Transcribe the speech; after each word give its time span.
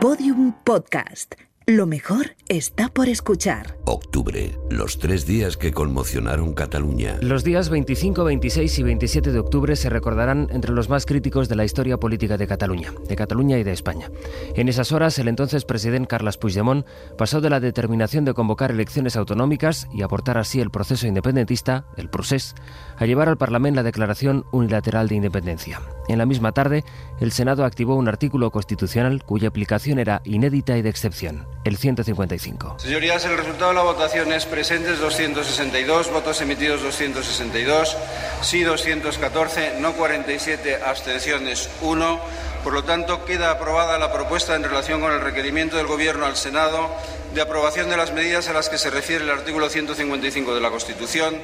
Podium 0.00 0.54
Podcast. 0.64 1.49
Lo 1.66 1.86
mejor 1.86 2.34
está 2.48 2.88
por 2.88 3.08
escuchar. 3.08 3.76
Octubre, 3.84 4.58
los 4.70 4.98
tres 4.98 5.24
días 5.24 5.56
que 5.56 5.70
conmocionaron 5.70 6.52
Cataluña. 6.52 7.18
Los 7.20 7.44
días 7.44 7.68
25, 7.68 8.24
26 8.24 8.78
y 8.80 8.82
27 8.82 9.30
de 9.30 9.38
octubre 9.38 9.76
se 9.76 9.88
recordarán 9.88 10.48
entre 10.50 10.72
los 10.72 10.88
más 10.88 11.06
críticos 11.06 11.48
de 11.48 11.54
la 11.54 11.64
historia 11.64 11.98
política 11.98 12.36
de 12.36 12.48
Cataluña, 12.48 12.92
de 13.06 13.14
Cataluña 13.14 13.56
y 13.56 13.62
de 13.62 13.70
España. 13.70 14.10
En 14.56 14.68
esas 14.68 14.90
horas, 14.90 15.16
el 15.20 15.28
entonces 15.28 15.64
presidente 15.64 16.08
Carles 16.08 16.38
Puigdemont 16.38 16.86
pasó 17.16 17.40
de 17.40 17.50
la 17.50 17.60
determinación 17.60 18.24
de 18.24 18.34
convocar 18.34 18.72
elecciones 18.72 19.14
autonómicas 19.14 19.86
y 19.92 20.02
aportar 20.02 20.38
así 20.38 20.60
el 20.60 20.70
proceso 20.70 21.06
independentista, 21.06 21.84
el 21.96 22.10
procés, 22.10 22.56
a 22.96 23.06
llevar 23.06 23.28
al 23.28 23.38
Parlamento 23.38 23.76
la 23.76 23.82
declaración 23.84 24.44
unilateral 24.50 25.06
de 25.06 25.14
independencia. 25.14 25.80
En 26.08 26.18
la 26.18 26.26
misma 26.26 26.50
tarde, 26.50 26.84
el 27.20 27.30
Senado 27.30 27.64
activó 27.64 27.94
un 27.94 28.08
artículo 28.08 28.50
constitucional 28.50 29.22
cuya 29.22 29.48
aplicación 29.48 30.00
era 30.00 30.20
inédita 30.24 30.76
y 30.76 30.82
de 30.82 30.88
excepción 30.88 31.46
el 31.64 31.76
155. 31.76 32.76
Señorías, 32.78 33.24
el 33.24 33.36
resultado 33.36 33.70
de 33.70 33.76
la 33.76 33.82
votación 33.82 34.32
es 34.32 34.46
presentes 34.46 34.98
262, 34.98 36.10
votos 36.10 36.40
emitidos 36.40 36.82
262, 36.82 37.96
sí 38.40 38.62
214, 38.62 39.74
no 39.80 39.92
47, 39.92 40.80
abstenciones 40.84 41.68
1. 41.82 42.20
Por 42.64 42.72
lo 42.72 42.84
tanto, 42.84 43.24
queda 43.24 43.50
aprobada 43.50 43.98
la 43.98 44.12
propuesta 44.12 44.54
en 44.54 44.62
relación 44.62 45.00
con 45.00 45.12
el 45.12 45.20
requerimiento 45.20 45.76
del 45.76 45.86
Gobierno 45.86 46.26
al 46.26 46.36
Senado 46.36 46.90
de 47.34 47.40
aprobación 47.40 47.88
de 47.88 47.96
las 47.96 48.12
medidas 48.12 48.48
a 48.48 48.52
las 48.52 48.68
que 48.68 48.78
se 48.78 48.90
refiere 48.90 49.24
el 49.24 49.30
artículo 49.30 49.68
155 49.68 50.54
de 50.54 50.60
la 50.60 50.70
Constitución. 50.70 51.36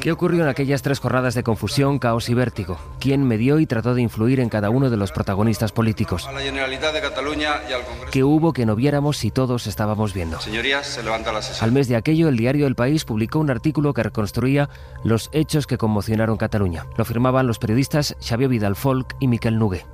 ¿Qué 0.00 0.10
ocurrió 0.10 0.42
en 0.42 0.48
aquellas 0.48 0.82
tres 0.82 0.98
jornadas 0.98 1.34
de 1.34 1.42
confusión, 1.42 1.98
caos 1.98 2.28
y 2.28 2.34
vértigo? 2.34 2.80
¿Quién 2.98 3.22
medió 3.22 3.60
y 3.60 3.66
trató 3.66 3.94
de 3.94 4.02
influir 4.02 4.40
en 4.40 4.48
cada 4.48 4.70
uno 4.70 4.90
de 4.90 4.96
los 4.96 5.12
protagonistas 5.12 5.70
políticos? 5.70 6.26
A 6.26 6.32
la 6.32 6.40
Generalitat 6.40 6.92
de 6.92 7.00
Cataluña 7.00 7.62
y 7.68 7.72
al 7.72 7.84
Congreso. 7.84 8.10
¿Qué 8.10 8.24
hubo 8.24 8.52
que 8.52 8.66
no 8.66 8.74
viéramos 8.74 9.18
si 9.18 9.30
todos 9.30 9.66
estábamos 9.66 10.14
viendo? 10.14 10.40
Señorías, 10.40 10.86
se 10.86 11.02
levanta 11.02 11.32
la 11.32 11.42
sesión. 11.42 11.64
Al 11.64 11.72
mes 11.72 11.86
de 11.88 11.96
aquello, 11.96 12.28
el 12.28 12.36
diario 12.36 12.66
El 12.66 12.74
País 12.74 13.04
publicó 13.04 13.38
un 13.38 13.50
artículo 13.50 13.94
que 13.94 14.02
reconstruía 14.02 14.68
los 15.04 15.30
hechos 15.32 15.66
que 15.66 15.78
conmocionaron 15.78 16.36
Cataluña. 16.38 16.86
Lo 16.96 17.04
firmaban 17.04 17.46
los 17.46 17.58
periodistas 17.58 18.16
Xavier 18.20 18.50
Vidal 18.50 18.74
Folk 18.74 19.14
y 19.20 19.28
Miquel 19.28 19.58
Nugue. 19.58 19.86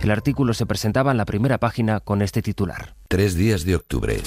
El 0.00 0.10
artículo 0.10 0.54
se 0.54 0.66
presentaba 0.66 1.10
en 1.10 1.16
la 1.16 1.24
primera 1.24 1.58
página 1.58 2.00
con 2.00 2.22
este 2.22 2.42
titular. 2.42 2.94
Tres 3.08 3.34
días 3.34 3.64
de 3.64 3.76
octubre. 3.76 4.20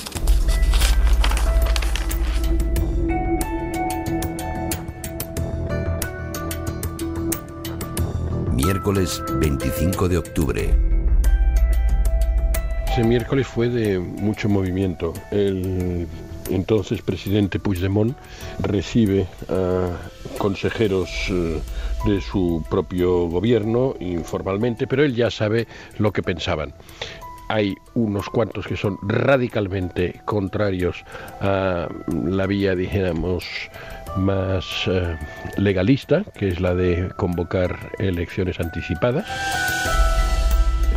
Miércoles 8.67 9.23
25 9.39 10.09
de 10.09 10.17
octubre. 10.17 10.75
Ese 12.91 13.01
miércoles 13.05 13.47
fue 13.47 13.69
de 13.69 13.97
mucho 13.97 14.49
movimiento. 14.49 15.13
El 15.31 16.05
entonces 16.49 17.01
presidente 17.01 17.59
Puigdemont 17.59 18.13
recibe 18.59 19.25
a 19.47 19.91
consejeros 20.37 21.09
eh, 21.29 21.61
de 22.07 22.19
su 22.19 22.61
propio 22.69 23.29
gobierno 23.29 23.95
informalmente, 24.01 24.85
pero 24.85 25.05
él 25.05 25.15
ya 25.15 25.31
sabe 25.31 25.65
lo 25.97 26.11
que 26.11 26.21
pensaban 26.21 26.73
hay 27.49 27.75
unos 27.93 28.29
cuantos 28.29 28.67
que 28.67 28.75
son 28.75 28.97
radicalmente 29.01 30.19
contrarios 30.25 31.05
a 31.39 31.87
la 32.25 32.45
vía, 32.45 32.75
dijéramos, 32.75 33.45
más 34.17 34.65
eh, 34.87 35.15
legalista, 35.57 36.23
que 36.35 36.49
es 36.49 36.59
la 36.59 36.73
de 36.73 37.09
convocar 37.15 37.77
elecciones 37.99 38.59
anticipadas 38.59 39.25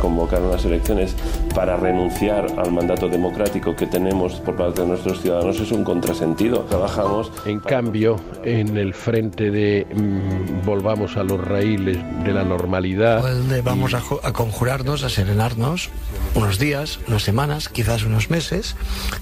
convocar 0.01 0.41
unas 0.41 0.65
elecciones 0.65 1.15
para 1.53 1.77
renunciar 1.77 2.47
al 2.57 2.71
mandato 2.71 3.07
democrático 3.07 3.75
que 3.75 3.85
tenemos 3.85 4.33
por 4.41 4.55
parte 4.55 4.81
de 4.81 4.87
nuestros 4.87 5.21
ciudadanos 5.21 5.59
es 5.59 5.71
un 5.71 5.83
contrasentido. 5.83 6.61
Trabajamos. 6.61 7.31
En 7.45 7.59
cambio, 7.59 8.19
en 8.43 8.77
el 8.77 8.93
frente 8.93 9.51
de 9.51 9.85
mm, 9.93 10.65
volvamos 10.65 11.17
a 11.17 11.23
los 11.23 11.39
raíles 11.39 11.99
de 12.23 12.33
la 12.33 12.43
normalidad. 12.43 13.21
Pues 13.21 13.63
vamos 13.63 13.93
a, 13.93 14.01
a, 14.23 14.33
conjurarnos, 14.33 15.03
a 15.03 15.09
serenarnos 15.09 15.89
unos 16.35 16.57
días, 16.57 16.99
unas 17.07 17.23
semanas, 17.23 17.69
quizás 17.69 18.03
unos 18.03 18.29
meses. 18.29 18.75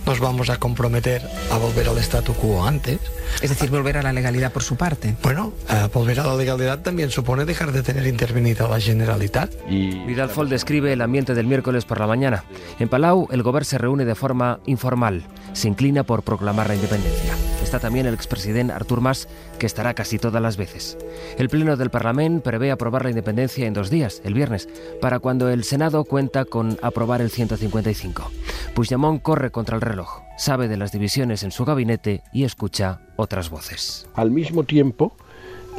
Nos 0.06 0.20
vamos 0.20 0.50
a 0.50 0.58
comprometer 0.58 1.22
a 1.52 1.58
volver 1.58 1.90
al 1.90 1.98
statu 1.98 2.34
quo 2.34 2.66
antes. 2.66 3.00
Es 3.42 3.50
decir, 3.50 3.70
volver 3.70 3.98
a 3.98 4.02
la 4.02 4.14
legalidad 4.14 4.52
por 4.52 4.64
su 4.64 4.76
parte. 4.76 5.16
Bueno, 5.22 5.54
volver 5.94 6.20
a 6.22 6.28
la 6.28 6.36
legalidad 6.36 6.80
también 6.80 7.12
supone 7.12 7.46
dejar 7.46 7.72
de 7.72 7.84
tener 7.84 8.08
intervenida 8.08 8.68
la 8.68 8.80
Generalitat. 8.80 9.52
Y 9.70 9.90
Vidal 10.06 10.30
Fol 10.30 10.50
describe 10.70 10.94
el 10.94 11.02
ambiente 11.02 11.34
del 11.34 11.48
miércoles 11.48 11.84
por 11.84 12.00
la 12.00 12.06
mañana. 12.06 12.44
En 12.78 12.90
Palau, 12.90 13.28
el 13.32 13.42
gobierno 13.42 13.66
se 13.66 13.80
reúne 13.80 14.06
de 14.06 14.14
forma 14.14 14.60
informal. 14.68 15.24
Se 15.54 15.68
inclina 15.68 16.04
por 16.04 16.22
proclamar 16.22 16.68
la 16.68 16.76
independencia. 16.76 17.34
Está 17.64 17.80
también 17.80 18.06
el 18.06 18.14
expresidente 18.14 18.72
Artur 18.72 19.02
Mas, 19.02 19.28
que 19.58 19.66
estará 19.66 19.96
casi 19.96 20.20
todas 20.20 20.44
las 20.44 20.58
veces. 20.58 20.96
El 21.40 21.50
Pleno 21.50 21.76
del 21.76 21.90
Parlamento 21.90 22.44
prevé 22.44 22.70
aprobar 22.70 23.02
la 23.04 23.10
independencia 23.10 23.66
en 23.66 23.74
dos 23.74 23.90
días, 23.90 24.22
el 24.24 24.36
viernes, 24.36 24.70
para 25.02 25.18
cuando 25.18 25.50
el 25.50 25.64
Senado 25.64 26.04
cuenta 26.04 26.46
con 26.46 26.78
aprobar 26.84 27.22
el 27.22 27.32
155. 27.32 28.32
Puigdemont 28.76 29.24
corre 29.24 29.50
contra 29.50 29.76
el 29.76 29.82
reloj, 29.82 30.22
sabe 30.38 30.68
de 30.68 30.78
las 30.78 30.92
divisiones 30.92 31.42
en 31.42 31.50
su 31.50 31.66
gabinete 31.66 32.22
y 32.32 32.44
escucha 32.44 33.02
otras 33.16 33.50
voces. 33.50 34.08
Al 34.14 34.30
mismo 34.30 34.66
tiempo, 34.66 35.18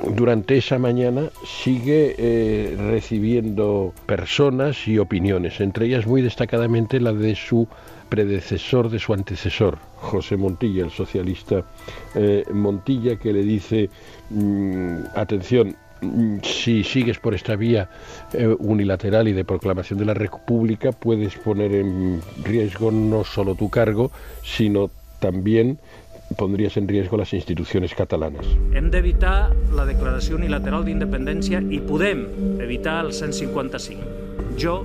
durante 0.08 0.56
esa 0.56 0.78
mañana 0.78 1.30
sigue 1.44 2.14
eh, 2.18 2.76
recibiendo 2.78 3.92
personas 4.06 4.88
y 4.88 4.98
opiniones, 4.98 5.60
entre 5.60 5.86
ellas 5.86 6.06
muy 6.06 6.22
destacadamente 6.22 7.00
la 7.00 7.12
de 7.12 7.34
su 7.34 7.68
predecesor, 8.08 8.90
de 8.90 8.98
su 8.98 9.12
antecesor, 9.12 9.78
José 9.96 10.36
Montilla, 10.36 10.84
el 10.84 10.90
socialista 10.90 11.64
eh, 12.14 12.44
Montilla, 12.52 13.16
que 13.16 13.32
le 13.32 13.42
dice, 13.42 13.88
mm, 14.30 14.96
atención, 15.14 15.76
mm, 16.00 16.38
si 16.42 16.82
sigues 16.82 17.18
por 17.18 17.34
esta 17.34 17.56
vía 17.56 17.88
eh, 18.32 18.46
unilateral 18.58 19.28
y 19.28 19.32
de 19.32 19.44
proclamación 19.44 19.98
de 19.98 20.06
la 20.06 20.14
República, 20.14 20.92
puedes 20.92 21.36
poner 21.36 21.74
en 21.74 22.20
riesgo 22.44 22.90
no 22.90 23.24
solo 23.24 23.54
tu 23.54 23.70
cargo, 23.70 24.10
sino 24.42 24.90
también 25.20 25.78
pondries 26.36 26.76
en 26.76 26.88
riesgo 26.88 27.18
les 27.20 27.32
institucions 27.34 27.94
catalanes. 27.94 28.46
Hem 28.74 28.90
d'evitar 28.92 29.50
la 29.76 29.86
declaració 29.88 30.38
unilateral 30.38 30.84
d'independència 30.86 31.62
i 31.72 31.80
podem 31.84 32.26
evitar 32.62 33.00
el 33.06 33.12
155. 33.16 34.56
Jo 34.60 34.80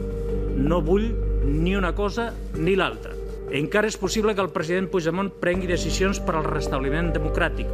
no 0.55 0.81
vull 0.81 1.11
ni 1.45 1.75
una 1.75 1.93
cosa 1.95 2.31
ni 2.57 2.75
l'altra. 2.75 3.13
Encara 3.55 3.87
és 3.87 3.97
possible 4.01 4.33
que 4.33 4.41
el 4.41 4.49
president 4.53 4.89
Puigdemont 4.89 5.29
prengui 5.41 5.69
decisions 5.69 6.19
per 6.19 6.39
al 6.39 6.47
restabliment 6.47 7.11
democràtic, 7.13 7.69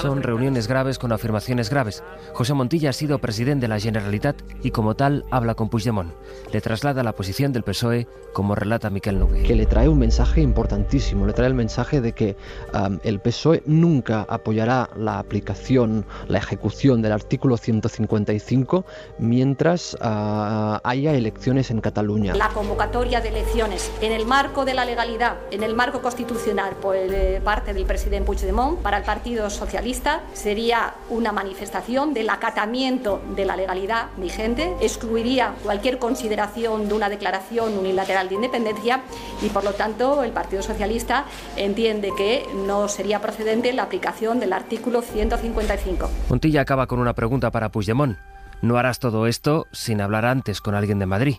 Son 0.00 0.22
reuniones 0.22 0.68
graves 0.68 0.98
con 0.98 1.12
afirmaciones 1.12 1.70
graves. 1.70 2.02
José 2.32 2.54
Montilla 2.54 2.90
ha 2.90 2.92
sido 2.92 3.18
presidente 3.18 3.64
de 3.64 3.68
la 3.68 3.78
Generalitat 3.78 4.36
y 4.62 4.70
como 4.70 4.94
tal 4.94 5.24
habla 5.30 5.54
con 5.54 5.68
Puigdemont. 5.68 6.12
Le 6.52 6.60
traslada 6.60 7.02
la 7.02 7.12
posición 7.12 7.52
del 7.52 7.62
PSOE, 7.62 8.06
como 8.32 8.54
relata 8.54 8.90
Miquel 8.90 9.18
Noguer. 9.18 9.42
Que 9.42 9.54
le 9.54 9.66
trae 9.66 9.88
un 9.88 9.98
mensaje 9.98 10.40
importantísimo. 10.40 11.26
Le 11.26 11.32
trae 11.32 11.48
el 11.48 11.54
mensaje 11.54 12.00
de 12.00 12.12
que 12.12 12.36
um, 12.72 12.98
el 13.02 13.20
PSOE 13.20 13.62
nunca 13.66 14.26
apoyará 14.28 14.88
la 14.96 15.18
aplicación, 15.18 16.06
la 16.28 16.38
ejecución 16.38 17.02
del 17.02 17.12
artículo 17.12 17.56
155 17.56 18.84
mientras 19.18 19.94
uh, 19.94 20.78
haya 20.82 21.12
elecciones 21.12 21.70
en 21.70 21.80
Cataluña. 21.80 22.34
La 22.34 22.48
convocatoria 22.48 23.20
de 23.20 23.28
elecciones 23.28 23.90
en 24.00 24.12
el 24.12 24.26
marco 24.26 24.64
de 24.64 24.74
la 24.74 24.84
legalidad, 24.84 25.36
en 25.50 25.62
el 25.62 25.74
marco 25.74 26.00
constitucional 26.00 26.76
por 26.80 26.96
eh, 26.96 27.40
parte 27.44 27.74
del 27.74 27.84
presidente 27.84 28.26
Puigdemont 28.26 28.78
para 28.80 28.96
el 28.96 29.04
partido 29.04 29.49
Socialista 29.50 30.22
sería 30.32 30.94
una 31.08 31.32
manifestación 31.32 32.14
del 32.14 32.30
acatamiento 32.30 33.22
de 33.36 33.44
la 33.44 33.56
legalidad 33.56 34.06
vigente, 34.16 34.74
excluiría 34.80 35.54
cualquier 35.62 35.98
consideración 35.98 36.88
de 36.88 36.94
una 36.94 37.08
declaración 37.08 37.76
unilateral 37.76 38.28
de 38.28 38.36
independencia 38.36 39.02
y, 39.42 39.48
por 39.48 39.64
lo 39.64 39.72
tanto, 39.72 40.22
el 40.22 40.32
Partido 40.32 40.62
Socialista 40.62 41.24
entiende 41.56 42.10
que 42.16 42.46
no 42.66 42.88
sería 42.88 43.20
procedente 43.20 43.72
la 43.72 43.82
aplicación 43.82 44.40
del 44.40 44.52
artículo 44.52 45.02
155. 45.02 46.10
Montilla 46.28 46.62
acaba 46.62 46.86
con 46.86 46.98
una 46.98 47.14
pregunta 47.14 47.50
para 47.50 47.70
Puigdemont. 47.70 48.18
No 48.62 48.76
harás 48.76 48.98
todo 48.98 49.26
esto 49.26 49.66
sin 49.72 50.00
hablar 50.00 50.26
antes 50.26 50.60
con 50.60 50.74
alguien 50.74 50.98
de 50.98 51.06
Madrid. 51.06 51.36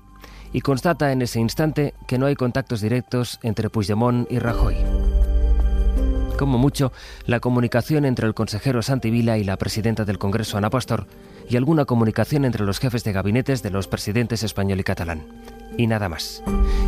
Y 0.54 0.62
constata 0.62 1.12
en 1.12 1.22
ese 1.22 1.40
instante 1.40 1.94
que 2.08 2.18
no 2.18 2.26
hay 2.26 2.36
contactos 2.36 2.82
directos 2.82 3.40
entre 3.44 3.70
Puigdemont 3.70 4.30
y 4.32 4.40
Rajoy 4.40 4.76
como 6.42 6.58
mucho, 6.58 6.92
la 7.28 7.40
comunicación 7.40 8.04
entre 8.04 8.26
el 8.26 8.34
consejero 8.34 8.82
Santivila 8.82 9.38
y 9.38 9.44
la 9.44 9.58
presidenta 9.58 10.06
del 10.06 10.18
Congreso, 10.18 10.58
Ana 10.58 10.72
Pastor, 10.72 11.06
y 11.48 11.56
alguna 11.56 11.86
comunicación 11.86 12.46
entre 12.46 12.66
los 12.66 12.80
jefes 12.80 13.04
de 13.04 13.12
gabinetes 13.12 13.62
de 13.62 13.70
los 13.70 13.88
presidentes 13.88 14.42
español 14.42 14.80
y 14.80 14.84
catalán. 14.84 15.28
Y 15.78 15.86
nada 15.86 16.10
más. 16.10 16.42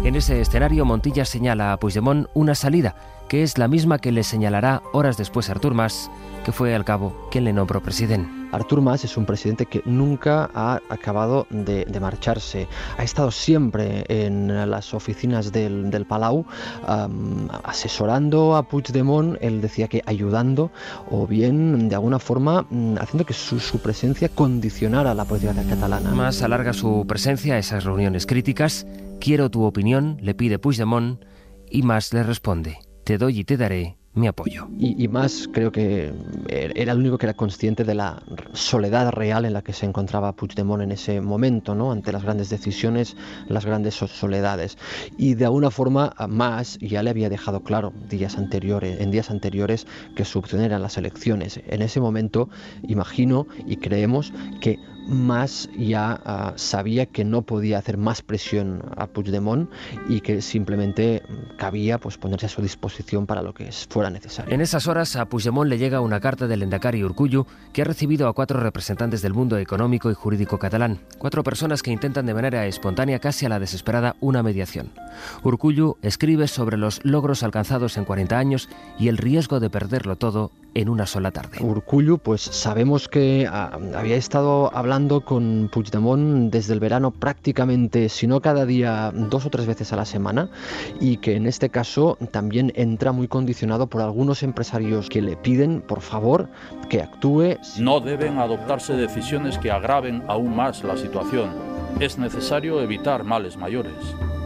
En 0.04 0.16
ese 0.16 0.42
escenario, 0.42 0.86
Montilla 0.86 1.24
señala 1.24 1.72
a 1.72 1.78
Puigdemont 1.78 2.30
una 2.34 2.56
salida, 2.56 2.96
que 3.30 3.44
es 3.44 3.60
la 3.60 3.68
misma 3.68 4.00
que 4.00 4.12
le 4.12 4.24
señalará 4.24 4.82
horas 4.92 5.18
después 5.18 5.52
Artur 5.52 5.76
Mas, 5.76 6.10
que 6.44 6.52
fue 6.52 6.74
al 6.74 6.84
cabo 6.84 7.30
quien 7.30 7.44
le 7.44 7.54
nombró 7.54 7.84
presidente. 7.84 8.43
Artur 8.54 8.82
Mas 8.82 9.04
es 9.04 9.18
un 9.18 9.26
presidente 9.26 9.66
que 9.66 9.82
nunca 9.86 10.50
ha 10.54 10.80
acabado 10.90 11.48
de, 11.50 11.86
marcharse. 12.00 12.68
Ha 12.98 13.04
estado 13.04 13.32
siempre 13.32 14.04
en 14.08 14.48
las 14.70 14.94
oficinas 14.94 15.52
del, 15.52 16.06
Palau 16.08 16.46
asesorando 17.64 18.56
a 18.56 18.64
Puigdemont, 18.64 19.38
él 19.42 19.62
decía 19.62 19.88
que 19.88 20.02
ayudando 20.06 20.72
o 21.10 21.26
bien 21.28 21.90
de 21.90 21.96
alguna 21.96 22.20
forma 22.20 22.66
mm, 22.70 22.98
haciendo 23.00 23.26
que 23.26 23.34
su, 23.34 23.60
su 23.60 23.80
presencia 23.80 24.30
condicionara 24.30 25.14
la 25.14 25.26
política 25.26 25.54
catalana. 25.68 26.12
Mas 26.12 26.42
alarga 26.42 26.74
su 26.74 27.06
presencia 27.08 27.56
a 27.56 27.58
esas 27.58 27.86
reuniones 27.86 28.26
críticas. 28.26 28.86
Quiero 29.20 29.50
tu 29.50 29.64
opinión, 29.64 30.18
le 30.22 30.36
pide 30.36 30.60
Puigdemont 30.60 31.22
y 31.70 31.84
Mas 31.84 32.14
le 32.14 32.24
responde, 32.24 32.80
te 33.04 33.18
doy 33.18 33.40
y 33.40 33.44
te 33.46 33.58
daré 33.58 33.98
mi 34.16 34.28
apoyo. 34.28 34.68
Y, 34.78 35.08
más 35.08 35.50
creo 35.52 35.72
que 35.72 36.14
era 36.48 36.92
el 36.92 37.00
único 37.00 37.18
que 37.18 37.26
era 37.26 37.34
consciente 37.34 37.84
de 37.84 37.96
la 37.96 38.22
soledad 38.54 39.12
real 39.12 39.46
en 39.46 39.54
la 39.54 39.62
que 39.62 39.74
se 39.74 39.86
encontraba 39.86 40.34
Puigdemont 40.34 40.84
en 40.84 40.92
ese 40.92 41.20
momento, 41.22 41.74
¿no? 41.76 41.92
ante 41.92 42.12
las 42.12 42.24
grandes 42.24 42.50
decisiones, 42.50 43.16
las 43.48 43.66
grandes 43.66 43.96
soledades. 43.96 44.78
Y 45.18 45.34
de 45.34 45.46
alguna 45.46 45.72
forma 45.72 46.14
más 46.30 46.78
ya 46.80 47.02
le 47.02 47.10
había 47.10 47.30
dejado 47.30 47.62
claro 47.64 47.94
días 48.10 48.38
anteriores, 48.38 49.00
en 49.00 49.12
días 49.12 49.32
anteriores 49.32 49.88
que 50.16 50.26
su 50.26 50.40
opción 50.40 50.62
eran 50.62 50.82
las 50.82 50.98
elecciones. 50.98 51.60
En 51.68 51.82
ese 51.82 52.00
momento 52.00 52.50
imagino 52.84 53.48
y 53.66 53.78
creemos 53.78 54.32
que 54.62 54.80
más 55.08 55.70
ya 55.78 56.20
ah, 56.26 56.54
sabía 56.56 57.06
que 57.06 57.26
no 57.26 57.42
podía 57.42 57.78
hacer 57.78 57.98
más 57.98 58.22
presión 58.22 58.84
a 58.96 59.08
Puigdemont 59.08 59.70
y 60.10 60.22
que 60.22 60.42
simplemente 60.42 61.24
cabía 61.58 61.98
pues 61.98 62.18
ponerse 62.18 62.46
a 62.46 62.50
su 62.50 62.62
disposición 62.62 63.26
para 63.26 63.42
lo 63.42 63.54
que 63.54 63.72
fuera 63.90 64.10
necesario. 64.10 64.54
En 64.54 64.62
esas 64.62 64.88
horas 64.88 65.16
a 65.16 65.26
Puigdemont 65.26 65.70
le 65.70 65.78
llega 65.78 66.02
una 66.02 66.20
carta 66.20 66.48
del 66.48 66.64
Endacari 66.64 67.04
Urcullu 67.04 67.46
que 67.72 67.82
ha 67.82 67.86
recibido 67.86 68.28
a 68.28 68.34
cuatro 68.34 68.60
representantes 68.60 69.22
del 69.22 69.34
mundo 69.34 69.58
económico 69.58 70.10
y 70.10 70.14
jurídico 70.14 70.60
catalán, 70.60 71.00
cuatro 71.18 71.44
personas 71.44 71.82
que 71.82 71.92
intentan 71.92 72.26
de 72.26 72.34
manera 72.34 72.66
espontánea, 72.66 73.20
casi 73.20 73.46
a 73.46 73.50
la 73.50 73.60
desesperada, 73.60 74.16
una 74.20 74.44
mediación. 74.44 74.92
Urcullu 75.44 75.98
escribe 76.02 76.48
sobre 76.48 76.78
los 76.78 77.04
logros 77.04 77.44
alcanzados 77.44 77.98
en 77.98 78.06
40 78.06 78.38
años 78.38 78.70
y 79.00 79.08
el 79.08 79.18
riesgo 79.18 79.60
de 79.60 79.70
perderlo 79.70 80.16
todo 80.16 80.52
en 80.74 80.90
una 80.90 81.06
sola 81.06 81.32
tarde. 81.32 81.58
Urcullu, 81.62 82.18
pues 82.18 82.42
sabemos 82.42 83.08
que 83.08 83.48
ah, 83.50 83.78
había 83.96 84.16
estado 84.16 84.76
hablando 84.76 85.22
con 85.22 85.70
Puigdemont 85.72 86.52
desde 86.52 86.74
el 86.74 86.80
verano 86.80 87.12
prácticamente, 87.12 88.10
si 88.10 88.28
no 88.28 88.42
cada 88.42 88.66
día, 88.66 89.12
dos 89.14 89.46
o 89.46 89.50
tres 89.50 89.66
veces 89.66 89.94
a 89.94 89.96
la 89.96 90.06
semana, 90.06 90.50
y 91.00 91.18
que 91.18 91.36
en 91.36 91.48
este 91.48 91.70
caso 91.70 92.18
también 92.32 92.72
entra 92.76 93.12
muy 93.12 93.28
condicionado 93.28 93.88
por 93.88 94.02
algunos 94.02 94.44
empresarios 94.44 95.10
que 95.10 95.22
le 95.22 95.36
piden, 95.36 95.82
por 95.82 96.02
favor, 96.02 96.50
que 96.90 97.02
actúe. 97.02 97.58
No 97.80 98.00
deben 98.00 98.40
adoptarse 98.40 98.94
decisiones 98.94 99.58
que 99.58 99.72
agraven 99.72 100.24
aún 100.28 100.56
más 100.56 100.84
la 100.84 100.98
situación. 100.98 101.52
Es 102.00 102.18
necesario 102.18 102.82
evitar 102.82 103.24
males 103.24 103.58
mayores. 103.58 103.94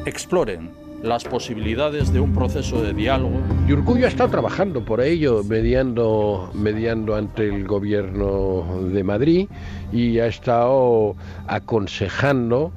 Exploren 0.05 0.86
las 1.03 1.23
posibilidades 1.23 2.11
de 2.11 2.19
un 2.19 2.33
proceso 2.33 2.81
de 2.81 2.93
diálogo. 2.93 3.39
Y 3.67 4.03
ha 4.03 4.07
estado 4.07 4.29
trabajando 4.29 4.83
por 4.83 5.01
ello, 5.01 5.43
mediando, 5.43 6.51
mediando 6.53 7.15
ante 7.15 7.47
el 7.47 7.65
gobierno 7.65 8.65
de 8.91 9.03
Madrid 9.03 9.47
y 9.91 10.19
ha 10.19 10.27
estado 10.27 11.15
aconsejando 11.47 12.71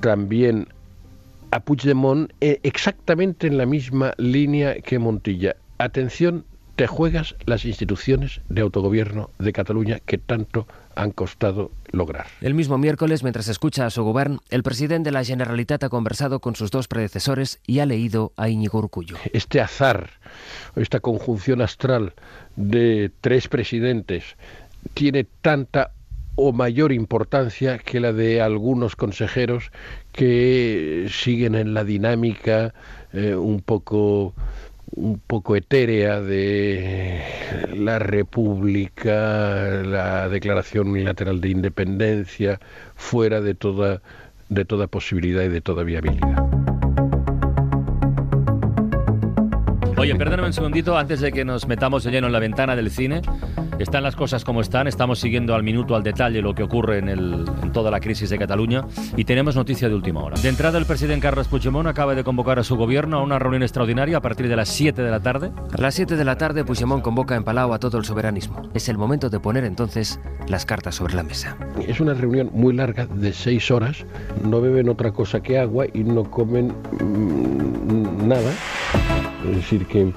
también 0.00 0.68
a 1.50 1.60
Puigdemont 1.60 2.32
eh, 2.40 2.60
exactamente 2.62 3.46
en 3.46 3.58
la 3.58 3.66
misma 3.66 4.12
línea 4.18 4.80
que 4.80 4.98
Montilla. 4.98 5.56
Atención, 5.78 6.44
te 6.76 6.86
juegas 6.86 7.36
las 7.46 7.64
instituciones 7.64 8.40
de 8.48 8.62
autogobierno 8.62 9.30
de 9.38 9.52
Cataluña 9.52 10.00
que 10.04 10.18
tanto 10.18 10.66
han 10.96 11.10
costado 11.10 11.70
lograr. 11.90 12.26
El 12.40 12.54
mismo 12.54 12.78
miércoles, 12.78 13.22
mientras 13.22 13.48
escucha 13.48 13.86
a 13.86 13.90
su 13.90 14.02
gobierno, 14.04 14.40
el 14.50 14.62
presidente 14.62 15.08
de 15.08 15.12
la 15.12 15.24
Generalitat 15.24 15.84
ha 15.84 15.88
conversado 15.88 16.40
con 16.40 16.56
sus 16.56 16.70
dos 16.70 16.88
predecesores 16.88 17.60
y 17.66 17.80
ha 17.80 17.86
leído 17.86 18.32
a 18.36 18.48
Íñigo 18.48 18.78
Urcullo. 18.78 19.16
Este 19.32 19.60
azar, 19.60 20.10
esta 20.76 21.00
conjunción 21.00 21.60
astral 21.62 22.14
de 22.56 23.10
tres 23.20 23.48
presidentes, 23.48 24.36
tiene 24.94 25.26
tanta 25.42 25.92
o 26.36 26.52
mayor 26.52 26.92
importancia 26.92 27.78
que 27.78 28.00
la 28.00 28.12
de 28.12 28.40
algunos 28.40 28.96
consejeros 28.96 29.70
que 30.12 31.08
siguen 31.10 31.54
en 31.54 31.74
la 31.74 31.84
dinámica 31.84 32.74
eh, 33.12 33.34
un 33.36 33.60
poco 33.60 34.34
un 34.96 35.18
poco 35.18 35.56
etérea 35.56 36.20
de 36.20 37.22
la 37.74 37.98
República, 37.98 39.82
la 39.84 40.28
Declaración 40.28 40.88
Unilateral 40.88 41.40
de 41.40 41.48
Independencia, 41.48 42.60
fuera 42.94 43.40
de 43.40 43.54
toda, 43.54 44.02
de 44.48 44.64
toda 44.64 44.86
posibilidad 44.86 45.42
y 45.42 45.48
de 45.48 45.60
toda 45.60 45.82
viabilidad. 45.82 46.63
Oye, 50.04 50.16
perdóname 50.16 50.48
un 50.48 50.52
segundito 50.52 50.98
antes 50.98 51.20
de 51.20 51.32
que 51.32 51.46
nos 51.46 51.66
metamos 51.66 52.04
de 52.04 52.10
lleno 52.10 52.26
en 52.26 52.34
la 52.34 52.38
ventana 52.38 52.76
del 52.76 52.90
cine. 52.90 53.22
Están 53.78 54.02
las 54.02 54.14
cosas 54.14 54.44
como 54.44 54.60
están, 54.60 54.86
estamos 54.86 55.18
siguiendo 55.18 55.54
al 55.54 55.62
minuto, 55.62 55.96
al 55.96 56.02
detalle 56.02 56.42
lo 56.42 56.54
que 56.54 56.62
ocurre 56.62 56.98
en, 56.98 57.08
el, 57.08 57.46
en 57.62 57.72
toda 57.72 57.90
la 57.90 58.00
crisis 58.00 58.28
de 58.28 58.38
Cataluña 58.38 58.84
y 59.16 59.24
tenemos 59.24 59.56
noticia 59.56 59.88
de 59.88 59.94
última 59.94 60.22
hora. 60.22 60.38
De 60.38 60.50
entrada, 60.50 60.76
el 60.76 60.84
presidente 60.84 61.22
Carlos 61.22 61.48
Puigdemont 61.48 61.88
acaba 61.88 62.14
de 62.14 62.22
convocar 62.22 62.58
a 62.58 62.64
su 62.64 62.76
gobierno 62.76 63.16
a 63.16 63.22
una 63.22 63.38
reunión 63.38 63.62
extraordinaria 63.62 64.18
a 64.18 64.20
partir 64.20 64.46
de 64.46 64.56
las 64.56 64.68
7 64.68 65.00
de 65.00 65.10
la 65.10 65.20
tarde. 65.20 65.50
A 65.72 65.80
las 65.80 65.94
7 65.94 66.16
de 66.16 66.24
la 66.24 66.36
tarde, 66.36 66.64
Puigdemont 66.64 67.02
convoca 67.02 67.34
en 67.34 67.42
Palau 67.42 67.72
a 67.72 67.78
todo 67.78 67.96
el 67.96 68.04
soberanismo. 68.04 68.60
Es 68.74 68.90
el 68.90 68.98
momento 68.98 69.30
de 69.30 69.40
poner 69.40 69.64
entonces 69.64 70.20
las 70.48 70.66
cartas 70.66 70.96
sobre 70.96 71.14
la 71.14 71.22
mesa. 71.22 71.56
Es 71.88 71.98
una 71.98 72.12
reunión 72.12 72.50
muy 72.52 72.74
larga 72.74 73.06
de 73.06 73.32
6 73.32 73.70
horas, 73.70 74.04
no 74.44 74.60
beben 74.60 74.90
otra 74.90 75.12
cosa 75.12 75.40
que 75.40 75.58
agua 75.58 75.86
y 75.94 76.04
no 76.04 76.30
comen 76.30 76.74
mmm, 77.00 78.28
nada. 78.28 78.52
Es 79.44 79.56
decir, 79.56 79.86
que 79.86 80.12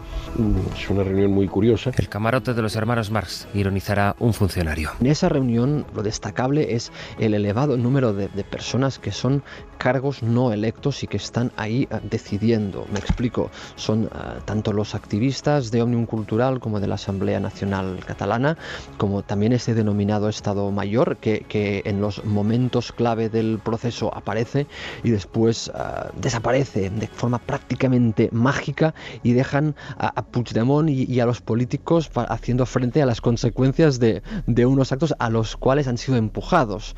es 0.76 0.90
una 0.90 1.04
reunión 1.04 1.32
muy 1.32 1.48
curiosa. 1.48 1.92
El 1.98 2.10
camarote 2.10 2.54
de 2.54 2.62
los 2.62 2.76
hermanos 2.76 3.12
Marx, 3.12 3.48
ironizará 3.54 4.16
un 4.20 4.34
funcionario. 4.34 4.92
En 5.00 5.08
esa 5.08 5.30
reunión 5.30 5.86
lo 5.96 6.04
destacable 6.04 6.76
es 6.76 6.92
el 7.20 7.34
elevado 7.34 7.78
número 7.78 8.14
de, 8.14 8.28
de 8.28 8.44
personas 8.44 9.00
que 9.00 9.12
son 9.12 9.44
cargos 9.78 10.24
no 10.24 10.54
electos 10.54 11.04
y 11.04 11.08
que 11.08 11.18
están 11.18 11.52
ahí 11.58 11.88
uh, 11.92 11.98
decidiendo. 12.10 12.86
Me 12.92 13.00
explico, 13.00 13.50
son 13.76 14.06
uh, 14.06 14.42
tanto 14.46 14.74
los 14.74 14.96
activistas 14.96 15.72
de 15.72 15.82
Omnium 15.82 16.06
Cultural 16.06 16.60
como 16.60 16.80
de 16.80 16.88
la 16.88 16.96
Asamblea 16.96 17.40
Nacional 17.40 18.00
Catalana, 18.06 18.58
como 18.98 19.24
también 19.24 19.54
ese 19.54 19.74
denominado 19.74 20.30
Estado 20.30 20.72
Mayor 20.72 21.18
que, 21.18 21.46
que 21.48 21.82
en 21.86 22.02
los 22.02 22.24
momentos 22.26 22.92
clave 22.92 23.30
del 23.30 23.60
proceso 23.64 24.14
aparece 24.16 24.68
y 25.04 25.10
después 25.12 25.70
uh, 25.70 26.10
desaparece 26.20 26.90
de 26.90 27.08
forma 27.08 27.40
prácticamente 27.40 28.30
mágica 28.32 28.94
y 29.24 29.34
dejan 29.34 29.76
a, 29.98 30.08
a 30.20 30.27
Puigdemont 30.32 30.90
y, 30.90 31.12
y, 31.12 31.20
a 31.20 31.26
los 31.26 31.42
políticos 31.42 32.10
haciendo 32.30 32.66
frente 32.66 33.02
a 33.02 33.06
las 33.06 33.22
consecuencias 33.22 34.00
de, 34.00 34.22
de, 34.46 34.66
unos 34.66 34.92
actos 34.92 35.14
a 35.20 35.30
los 35.30 35.58
cuales 35.58 35.88
han 35.88 35.98
sido 35.98 36.18
empujados. 36.18 36.96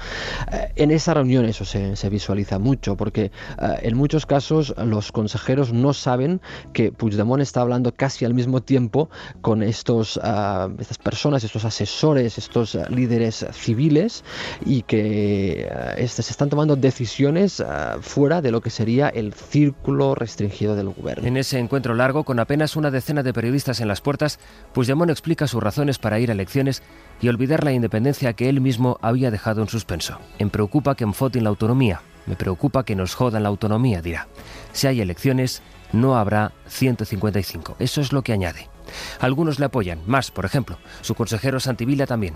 Eh, 0.51 0.71
en 0.75 0.91
esa 0.91 1.13
reunión 1.13 1.45
eso 1.45 1.65
se, 1.65 1.95
se 1.95 2.09
visualiza 2.09 2.59
mucho, 2.59 2.95
porque 2.95 3.31
uh, 3.57 3.75
en 3.81 3.95
muchos 3.95 4.25
casos 4.25 4.73
los 4.83 5.11
consejeros 5.11 5.73
no 5.73 5.93
saben 5.93 6.41
que 6.73 6.91
Puigdemont 6.91 7.41
está 7.41 7.61
hablando 7.61 7.93
casi 7.93 8.25
al 8.25 8.33
mismo 8.33 8.61
tiempo 8.61 9.09
con 9.41 9.63
estos, 9.63 10.17
uh, 10.17 10.71
estas 10.79 10.97
personas, 10.97 11.43
estos 11.43 11.65
asesores, 11.65 12.37
estos 12.37 12.75
uh, 12.75 12.83
líderes 12.89 13.45
civiles 13.51 14.23
y 14.65 14.81
que 14.83 15.69
este, 15.97 16.21
se 16.23 16.31
están 16.31 16.49
tomando 16.49 16.75
decisiones 16.75 17.63
fuera 18.01 18.41
de 18.41 18.51
lo 18.51 18.61
que 18.61 18.69
sería 18.69 19.09
el 19.09 19.33
círculo 19.33 20.15
restringido 20.15 20.75
del 20.75 20.89
gobierno. 20.89 21.27
En 21.27 21.37
ese 21.37 21.59
encuentro 21.59 21.93
largo, 21.93 22.23
con 22.23 22.39
apenas 22.39 22.75
una 22.75 22.91
decena 22.91 23.18
de 23.23 23.33
periodistas 23.33 23.81
en 23.81 23.87
las 23.87 24.01
puertas, 24.01 24.39
Puigdemont 24.73 25.11
explica 25.11 25.47
sus 25.47 25.61
razones 25.61 25.97
para 25.97 26.19
ir 26.19 26.29
a 26.29 26.33
elecciones 26.33 26.83
y 27.21 27.29
olvidar 27.29 27.63
la 27.63 27.71
independencia 27.71 28.33
que 28.33 28.49
él 28.49 28.61
mismo 28.61 28.97
había 29.01 29.31
dejado 29.31 29.61
en 29.61 29.67
suspenso. 29.67 30.19
En 30.37 30.49
preocupa 30.49 30.95
que 30.95 31.03
enfoten 31.03 31.43
la 31.43 31.49
autonomía. 31.49 32.01
Me 32.25 32.35
preocupa 32.35 32.85
que 32.85 32.95
nos 32.95 33.15
jodan 33.15 33.43
la 33.43 33.49
autonomía, 33.49 34.01
dirá. 34.01 34.27
Si 34.71 34.87
hay 34.87 35.01
elecciones, 35.01 35.61
no 35.91 36.15
habrá 36.15 36.51
155. 36.67 37.75
Eso 37.79 38.01
es 38.01 38.13
lo 38.13 38.21
que 38.21 38.33
añade. 38.33 38.69
Algunos 39.19 39.59
le 39.59 39.65
apoyan, 39.65 40.01
más, 40.05 40.31
por 40.31 40.45
ejemplo, 40.45 40.77
su 41.01 41.15
consejero 41.15 41.59
Santivila 41.59 42.05
también. 42.05 42.35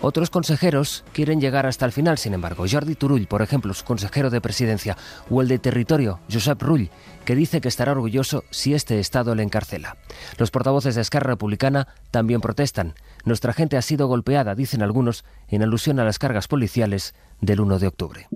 Otros 0.00 0.30
consejeros 0.30 1.04
quieren 1.12 1.40
llegar 1.40 1.66
hasta 1.66 1.86
el 1.86 1.92
final, 1.92 2.18
sin 2.18 2.34
embargo. 2.34 2.64
Jordi 2.70 2.94
Turull, 2.94 3.26
por 3.26 3.42
ejemplo, 3.42 3.72
su 3.74 3.84
consejero 3.84 4.30
de 4.30 4.40
presidencia, 4.40 4.96
o 5.30 5.42
el 5.42 5.48
de 5.48 5.58
territorio, 5.58 6.20
Josep 6.30 6.62
Rull, 6.62 6.90
que 7.24 7.34
dice 7.34 7.60
que 7.60 7.68
estará 7.68 7.92
orgulloso 7.92 8.44
si 8.50 8.74
este 8.74 9.00
Estado 9.00 9.34
le 9.34 9.42
encarcela. 9.42 9.96
Los 10.38 10.50
portavoces 10.50 10.94
de 10.94 11.00
Esquerra 11.00 11.30
Republicana 11.30 11.88
también 12.10 12.40
protestan. 12.40 12.94
Nuestra 13.24 13.52
gente 13.52 13.76
ha 13.76 13.82
sido 13.82 14.06
golpeada, 14.06 14.54
dicen 14.54 14.82
algunos, 14.82 15.24
en 15.48 15.62
alusión 15.62 15.98
a 16.00 16.04
las 16.04 16.18
cargas 16.18 16.48
policiales 16.48 17.14
del 17.40 17.60
1 17.60 17.78
de 17.78 17.86
octubre. 17.86 18.28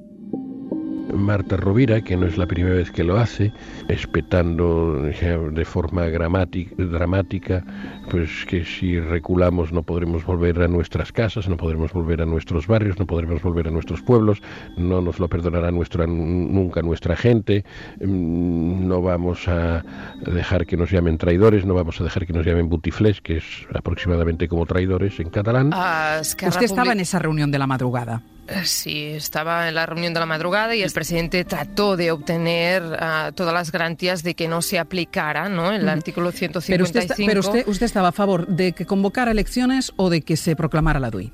Marta 1.13 1.57
Rovira, 1.57 2.01
que 2.01 2.17
no 2.17 2.27
es 2.27 2.37
la 2.37 2.47
primera 2.47 2.77
vez 2.77 2.91
que 2.91 3.05
lo 3.05 3.19
hace, 3.19 3.53
espetando 3.89 5.03
de 5.03 5.65
forma 5.65 6.07
dramática, 6.07 7.65
pues 8.11 8.45
que 8.47 8.65
si 8.65 8.99
reculamos 8.99 9.73
no 9.73 9.83
podremos 9.83 10.25
volver 10.25 10.63
a 10.63 10.69
nuestras 10.69 11.13
casas, 11.13 11.49
no 11.49 11.57
podremos 11.57 11.93
volver 11.93 12.23
a 12.23 12.27
nuestros 12.27 12.67
barrios, 12.67 12.99
no 12.99 13.07
podremos 13.07 13.43
volver 13.43 13.69
a 13.69 13.71
nuestros 13.71 14.03
pueblos, 14.03 14.43
no 14.77 15.01
nos 15.01 15.19
lo 15.19 15.29
perdonará 15.29 15.71
nuestra, 15.71 16.07
nunca 16.07 16.83
nuestra 16.83 17.17
gente, 17.17 17.65
mm, 18.01 18.89
no 18.89 19.03
vamos 19.03 19.49
a 19.49 19.85
dejar 20.27 20.67
que 20.67 20.77
nos 20.77 20.91
llamen 20.91 21.19
traidores, 21.19 21.65
no 21.65 21.75
vamos 21.75 22.01
a 22.01 22.05
dejar 22.05 22.27
que 22.27 22.33
nos 22.33 22.45
llamen 22.45 22.69
butiflés, 22.69 23.21
que 23.21 23.39
es 23.39 23.45
aproximadamente 23.75 24.49
como 24.49 24.67
traidores 24.67 25.21
en 25.21 25.31
catalán. 25.31 25.71
Ah, 25.73 26.21
Usted 26.21 26.63
estaba 26.63 26.93
en 26.93 27.01
esa 27.01 27.19
reunión 27.19 27.51
de 27.51 27.59
la 27.59 27.67
madrugada. 27.67 28.23
Sí, 28.65 29.07
estaba 29.09 29.69
en 29.69 29.75
la 29.75 29.87
reunión 29.87 30.13
de 30.15 30.21
la 30.21 30.27
madrugada 30.27 30.75
y 30.75 30.83
el 30.83 30.91
presidente 30.91 31.45
trató 31.45 31.97
de 31.97 32.11
obtener 32.11 32.83
uh, 32.83 33.33
todas 33.33 33.55
las 33.55 33.71
garantías 33.71 34.23
de 34.23 34.35
que 34.35 34.49
no 34.49 34.63
se 34.63 34.79
aplicara 34.79 35.49
¿no? 35.49 35.73
el 35.73 35.89
artículo 35.89 36.33
155. 36.33 36.75
Pero, 36.75 36.85
usted, 36.85 37.27
pero 37.27 37.41
usted, 37.41 37.69
usted, 37.69 37.87
estaba 37.87 38.09
a 38.09 38.13
favor 38.13 38.47
de 38.47 38.73
que 38.73 38.87
convocara 38.87 39.31
elecciones 39.31 39.93
o 39.97 40.11
de 40.11 40.23
que 40.23 40.37
se 40.37 40.57
proclamara 40.57 41.01
la 41.01 41.11
DUI. 41.11 41.33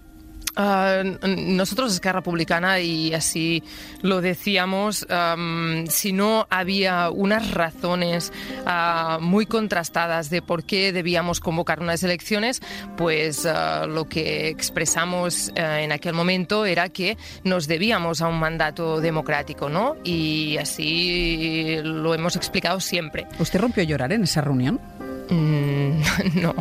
Uh, 0.57 1.27
nosotros, 1.27 1.93
Esquerra 1.93 2.21
Republicana, 2.21 2.81
y 2.81 3.13
así 3.13 3.63
lo 4.01 4.23
decíamos, 4.23 5.07
um, 5.11 5.87
si 5.87 6.13
no 6.13 6.47
había 6.49 7.11
unas 7.11 7.51
razones 7.51 8.33
uh, 8.67 9.21
muy 9.21 9.45
contrastadas 9.45 10.31
de 10.31 10.41
por 10.41 10.65
qué 10.65 10.93
debíamos 10.93 11.41
convocar 11.41 11.81
unas 11.81 12.03
elecciones, 12.03 12.63
pues 12.97 13.45
uh, 13.45 13.87
lo 13.87 14.09
que 14.09 14.49
expresamos 14.49 15.53
en 15.55 15.93
aquel 15.93 16.15
momento 16.15 16.65
era 16.65 16.89
que 16.89 17.19
nos 17.45 17.67
debíamos 17.67 18.23
a 18.23 18.29
un 18.29 18.39
mandato 18.39 19.01
democrático, 19.01 19.69
¿no? 19.69 19.97
Y 20.05 20.57
así 20.57 21.77
lo 21.83 22.15
hemos 22.15 22.37
explicado 22.37 22.81
siempre. 22.81 23.27
¿Usted 23.39 23.61
rompió 23.61 23.83
a 23.83 23.87
llorar 23.87 24.13
en 24.13 24.23
esa 24.25 24.41
reunión? 24.41 24.81
Mm, 25.29 26.01
no. 26.41 26.55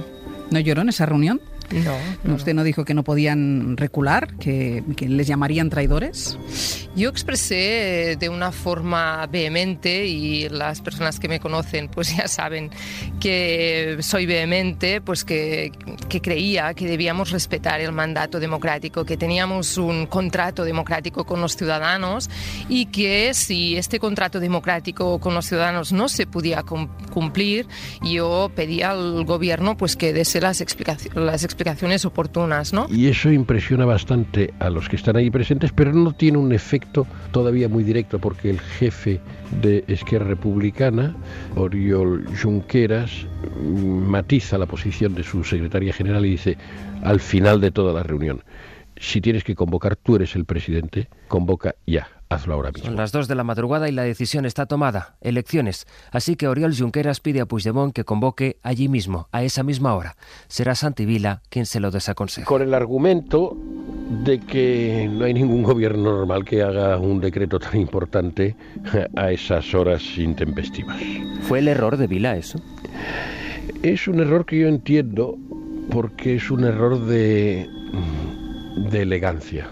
¿No 0.51 0.59
lloró 0.59 0.81
en 0.81 0.89
esa 0.89 1.05
reunión? 1.05 1.41
No, 1.83 2.35
¿Usted 2.35 2.53
no 2.53 2.63
dijo 2.63 2.85
que 2.85 2.93
no 2.93 3.03
podían 3.03 3.75
recular, 3.75 4.35
que, 4.37 4.81
que, 4.95 5.09
les 5.09 5.27
llamarían 5.27 5.69
traidores? 5.69 6.37
Yo 6.95 7.09
expresé 7.09 8.15
de 8.17 8.29
una 8.29 8.53
forma 8.53 9.27
vehemente 9.27 10.05
y 10.05 10.47
las 10.47 10.79
personas 10.79 11.19
que 11.19 11.27
me 11.27 11.41
conocen 11.41 11.89
pues 11.89 12.15
ya 12.17 12.29
saben 12.29 12.69
que 13.19 13.97
soy 13.99 14.25
vehemente, 14.25 15.01
pues 15.01 15.25
que, 15.25 15.73
que 16.07 16.21
creía 16.21 16.73
que 16.73 16.87
debíamos 16.87 17.31
respetar 17.31 17.81
el 17.81 17.91
mandato 17.91 18.39
democrático, 18.39 19.03
que 19.03 19.17
teníamos 19.17 19.77
un 19.77 20.05
contrato 20.07 20.63
democrático 20.63 21.25
con 21.25 21.41
los 21.41 21.57
ciudadanos 21.57 22.29
y 22.69 22.85
que 22.85 23.33
si 23.33 23.75
este 23.75 23.99
contrato 23.99 24.39
democrático 24.39 25.19
con 25.19 25.33
los 25.33 25.45
ciudadanos 25.45 25.91
no 25.91 26.07
se 26.07 26.25
podía 26.25 26.63
cumplir, 26.63 27.67
yo 28.01 28.49
pedía 28.55 28.91
al 28.91 29.25
gobierno 29.25 29.75
pues 29.75 29.97
que 29.97 30.13
dese 30.13 30.39
las, 30.39 30.61
explicaciones, 30.61 31.17
las 31.17 31.43
explicaciones 31.43 31.64
Y 32.91 33.07
eso 33.07 33.31
impresiona 33.31 33.85
bastante 33.85 34.53
a 34.59 34.69
los 34.69 34.87
que 34.87 34.95
están 34.95 35.15
ahí 35.15 35.29
presentes, 35.29 35.71
pero 35.71 35.93
no 35.93 36.13
tiene 36.13 36.37
un 36.37 36.51
efecto 36.51 37.07
todavía 37.31 37.67
muy 37.69 37.83
directo 37.83 38.19
porque 38.19 38.49
el 38.49 38.59
jefe 38.59 39.19
de 39.61 39.83
Esquerra 39.87 40.25
Republicana, 40.25 41.15
Oriol 41.55 42.25
Junqueras, 42.41 43.25
matiza 43.61 44.57
la 44.57 44.65
posición 44.65 45.15
de 45.15 45.23
su 45.23 45.43
secretaria 45.43 45.93
general 45.93 46.25
y 46.25 46.31
dice 46.31 46.57
al 47.03 47.19
final 47.19 47.61
de 47.61 47.71
toda 47.71 47.93
la 47.93 48.03
reunión, 48.03 48.43
si 48.97 49.21
tienes 49.21 49.43
que 49.43 49.55
convocar, 49.55 49.95
tú 49.95 50.15
eres 50.15 50.35
el 50.35 50.45
presidente, 50.45 51.09
convoca 51.27 51.75
ya 51.85 52.07
hazlo 52.29 52.53
ahora 52.55 52.71
mismo. 52.71 52.87
Son 52.87 52.95
las 52.95 53.11
dos 53.11 53.27
de 53.27 53.35
la 53.35 53.43
madrugada 53.43 53.87
y 53.89 53.91
la 53.91 54.03
decisión 54.03 54.45
está 54.45 54.65
tomada. 54.65 55.15
Elecciones. 55.21 55.85
Así 56.11 56.35
que 56.35 56.47
Oriol 56.47 56.75
Junqueras 56.75 57.19
pide 57.19 57.41
a 57.41 57.45
Puigdemont 57.45 57.93
que 57.93 58.03
convoque 58.03 58.57
allí 58.63 58.87
mismo, 58.87 59.27
a 59.31 59.43
esa 59.43 59.63
misma 59.63 59.95
hora. 59.95 60.15
Será 60.47 60.75
Santi 60.75 61.05
Vila 61.05 61.41
quien 61.49 61.65
se 61.65 61.79
lo 61.79 61.91
desaconseje. 61.91 62.45
Con 62.45 62.61
el 62.61 62.73
argumento 62.73 63.57
de 64.23 64.39
que 64.39 65.09
no 65.11 65.25
hay 65.25 65.33
ningún 65.33 65.63
gobierno 65.63 66.03
normal 66.03 66.45
que 66.45 66.61
haga 66.61 66.97
un 66.97 67.19
decreto 67.19 67.59
tan 67.59 67.79
importante 67.79 68.55
a 69.15 69.31
esas 69.31 69.73
horas 69.73 70.03
intempestivas. 70.17 71.01
¿Fue 71.41 71.59
el 71.59 71.67
error 71.67 71.97
de 71.97 72.07
Vila 72.07 72.37
eso? 72.37 72.59
Es 73.81 74.07
un 74.07 74.19
error 74.19 74.45
que 74.45 74.59
yo 74.59 74.67
entiendo 74.67 75.37
porque 75.89 76.35
es 76.35 76.51
un 76.51 76.63
error 76.63 77.05
de, 77.05 77.69
de 78.89 79.01
elegancia 79.01 79.69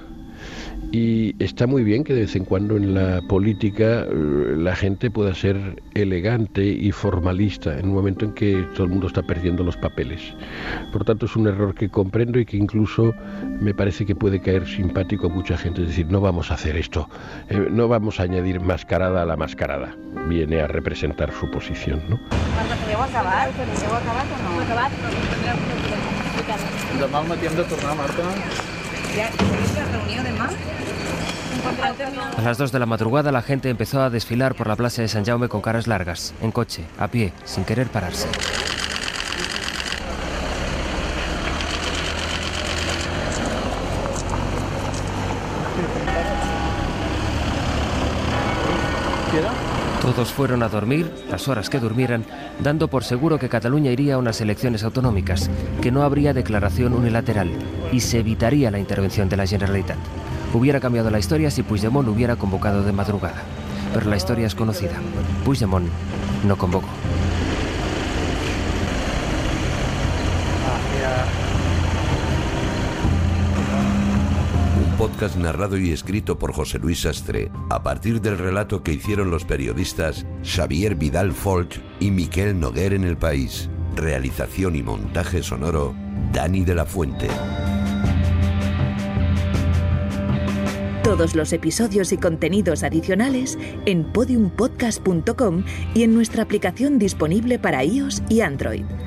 y 0.94 1.36
está 1.44 1.66
muy 1.66 1.84
bien 1.84 2.04
que 2.04 2.14
de 2.14 2.22
vez 2.22 2.36
en 2.36 2.46
cuando 2.46 2.78
en 2.78 2.94
la 2.94 3.20
política 3.24 4.06
eh, 4.08 4.56
la 4.56 4.76
gente 4.76 5.10
pueda 5.10 5.34
ser 5.34 5.82
elegante 5.96 6.64
y 6.64 6.92
formalista 6.92 7.80
en 7.80 7.88
un 7.88 7.96
momento 7.96 8.26
en 8.26 8.34
que 8.34 8.64
todo 8.76 8.84
el 8.84 8.92
mundo 8.92 9.08
está 9.08 9.24
perdiendo 9.24 9.64
los 9.64 9.76
papeles. 9.76 10.22
Por 10.92 11.04
tanto, 11.04 11.26
es 11.26 11.36
un 11.36 11.48
error 11.48 11.74
que 11.74 11.90
comprendo 11.90 12.38
y 12.38 12.46
que 12.46 12.58
incluso 12.58 13.12
me 13.60 13.74
parece 13.74 14.06
que 14.06 14.14
puede 14.14 14.40
caer 14.40 14.68
simpático 14.68 15.26
a 15.26 15.30
mucha 15.30 15.58
gente. 15.58 15.82
Es 15.82 15.88
decir, 15.88 16.06
no 16.12 16.22
vamos 16.22 16.52
a 16.52 16.54
hacer 16.54 16.78
esto, 16.78 17.10
eh, 17.50 17.70
no 17.72 17.88
vamos 17.88 18.20
a 18.20 18.24
añadir 18.24 18.60
mascarada 18.60 19.24
a 19.24 19.26
la 19.26 19.36
mascarada. 19.36 19.98
Viene 20.30 20.62
a 20.62 20.68
representar 20.68 21.34
su 21.34 21.50
posición, 21.50 22.04
¿no? 22.08 22.20
acabar? 23.02 23.50
acabar 23.50 24.28
o 24.32 24.54
no? 24.54 24.62
Acabat. 24.62 24.92
Demà 27.00 27.20
al 27.20 27.28
matí 27.28 27.48
hem 27.48 27.56
de 27.56 27.64
tornar, 27.64 27.96
Marta. 27.98 28.73
A 32.38 32.42
las 32.42 32.58
2 32.58 32.72
de 32.72 32.80
la 32.80 32.86
madrugada 32.86 33.32
la 33.32 33.42
gente 33.42 33.70
empezó 33.70 34.02
a 34.02 34.10
desfilar 34.10 34.56
por 34.56 34.68
la 34.68 34.76
plaza 34.76 35.02
de 35.02 35.08
San 35.08 35.24
Jaume 35.24 35.50
con 35.50 35.62
caras 35.62 35.86
largas, 35.88 36.34
en 36.42 36.52
coche, 36.52 36.84
a 36.98 37.08
pie, 37.08 37.32
sin 37.46 37.64
querer 37.64 37.88
pararse. 37.88 38.28
Todos 50.16 50.32
fueron 50.32 50.62
a 50.62 50.70
dormir, 50.70 51.12
las 51.32 51.48
horas 51.48 51.72
que 51.72 51.80
durmieran, 51.80 52.24
dando 52.60 52.88
por 52.88 53.04
seguro 53.04 53.40
que 53.40 53.50
Cataluña 53.50 53.90
iría 53.90 54.14
a 54.14 54.18
unas 54.20 54.40
elecciones 54.42 54.84
autonómicas, 54.84 55.50
que 55.82 55.92
no 55.92 56.04
habría 56.04 56.34
declaración 56.34 56.94
unilateral 56.94 57.50
y 57.92 58.00
se 58.00 58.20
evitaría 58.20 58.70
la 58.70 58.78
intervención 58.78 59.28
de 59.28 59.38
la 59.38 59.48
Generalitat. 59.48 59.98
Hubiera 60.54 60.80
cambiado 60.80 61.10
la 61.10 61.18
historia 61.18 61.50
si 61.50 61.64
Puigdemont 61.64 62.08
hubiera 62.08 62.36
convocado 62.36 62.84
de 62.84 62.92
madrugada. 62.92 63.42
Pero 63.92 64.08
la 64.08 64.18
historia 64.18 64.46
es 64.46 64.54
conocida. 64.54 64.94
Puigdemont 65.46 65.88
no 66.48 66.58
convocó. 66.60 66.90
Podcast 75.04 75.36
narrado 75.36 75.78
y 75.78 75.92
escrito 75.92 76.40
por 76.40 76.54
José 76.54 76.80
Luis 76.80 77.02
Sastre, 77.02 77.52
a 77.70 77.84
partir 77.84 78.22
del 78.22 78.38
relato 78.38 78.84
que 78.84 78.94
hicieron 78.94 79.32
los 79.32 79.44
periodistas 79.44 80.26
Xavier 80.46 80.96
Vidal 80.96 81.34
Folch 81.34 81.82
y 82.00 82.10
Miquel 82.10 82.58
Noguer 82.58 82.94
en 82.94 83.04
El 83.04 83.18
País. 83.18 83.70
Realización 83.98 84.78
y 84.78 84.82
montaje 84.82 85.44
sonoro, 85.44 85.94
Dani 86.32 86.64
de 86.64 86.76
la 86.76 86.86
Fuente. 86.86 87.28
Todos 91.04 91.36
los 91.36 91.52
episodios 91.52 92.14
y 92.14 92.18
contenidos 92.18 92.84
adicionales 92.84 93.58
en 93.86 94.06
podiumpodcast.com 94.06 95.66
y 95.94 96.04
en 96.04 96.14
nuestra 96.14 96.44
aplicación 96.44 96.98
disponible 96.98 97.60
para 97.60 97.84
iOS 97.84 98.24
y 98.30 98.40
Android. 98.40 98.86